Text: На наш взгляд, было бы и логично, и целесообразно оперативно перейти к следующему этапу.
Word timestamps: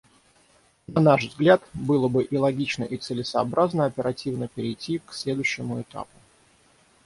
На 0.87 0.99
наш 0.99 1.25
взгляд, 1.27 1.61
было 1.75 2.07
бы 2.07 2.23
и 2.23 2.35
логично, 2.35 2.83
и 2.83 2.97
целесообразно 2.97 3.85
оперативно 3.85 4.47
перейти 4.47 4.97
к 4.97 5.13
следующему 5.13 5.79
этапу. 5.79 6.09